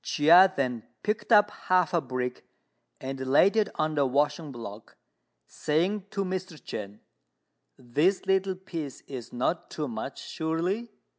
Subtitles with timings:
[0.03, 2.43] Chia then picked up half a brick
[2.99, 4.95] and laid it on the washing block,
[5.45, 6.57] saying to Mr.
[6.59, 6.97] Chên,
[7.77, 10.89] "This little piece is not too much, surely?"